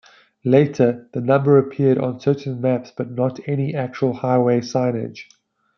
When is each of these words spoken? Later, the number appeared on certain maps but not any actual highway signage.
Later, 0.43 1.07
the 1.13 1.21
number 1.21 1.59
appeared 1.59 1.99
on 1.99 2.19
certain 2.19 2.59
maps 2.59 2.89
but 2.89 3.11
not 3.11 3.39
any 3.47 3.75
actual 3.75 4.13
highway 4.13 4.59
signage. 4.61 5.25